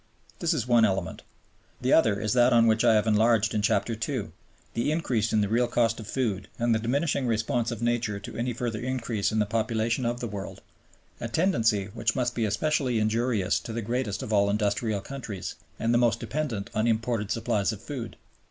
This 0.39 0.51
is 0.51 0.65
one 0.67 0.83
element. 0.83 1.21
The 1.79 1.93
other 1.93 2.19
is 2.19 2.33
that 2.33 2.53
on 2.53 2.65
which 2.65 2.83
I 2.83 2.95
have 2.95 3.05
enlarged 3.05 3.53
in 3.53 3.61
Chapter 3.61 3.93
II.; 3.95 4.29
the 4.73 4.91
increase 4.91 5.31
in 5.31 5.41
the 5.41 5.47
real 5.47 5.67
cost 5.67 5.99
of 5.99 6.07
food 6.07 6.47
and 6.57 6.73
the 6.73 6.79
diminishing 6.79 7.27
response 7.27 7.69
of 7.69 7.83
nature 7.83 8.19
to 8.19 8.35
any 8.35 8.51
further 8.51 8.79
increase 8.79 9.31
in 9.31 9.37
the 9.37 9.45
population 9.45 10.03
of 10.07 10.19
the 10.19 10.27
world, 10.27 10.63
a 11.19 11.27
tendency 11.27 11.85
which 11.93 12.15
must 12.15 12.33
be 12.33 12.45
especially 12.45 12.97
injurious 12.97 13.59
to 13.59 13.73
the 13.73 13.83
greatest 13.83 14.23
of 14.23 14.33
all 14.33 14.49
industrial 14.49 15.01
countries 15.01 15.53
and 15.77 15.93
the 15.93 15.99
most 15.99 16.19
dependent 16.19 16.71
on 16.73 16.87
imported 16.87 17.29
supplies 17.29 17.71
of 17.71 17.79
food. 17.79 18.15